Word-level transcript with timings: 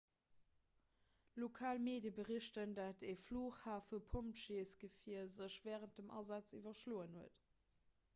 lokal 1.41 1.77
medie 1.87 2.11
berichten 2.19 2.71
datt 2.79 3.05
e 3.11 3.13
flughafepompjeesgefier 3.25 5.23
sech 5.37 5.59
wärend 5.67 5.95
dem 6.01 6.09
asaz 6.23 6.57
iwwerschloen 6.61 7.21
huet 7.21 7.45